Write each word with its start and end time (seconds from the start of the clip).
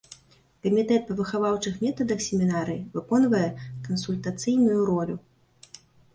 Камітэт 0.67 1.03
па 1.09 1.17
выхаваўчых 1.19 1.75
метадах 1.83 2.19
семінарыі 2.29 2.81
выконвае 2.97 3.43
кансультацыйную 3.91 4.81
ролю. 4.91 5.15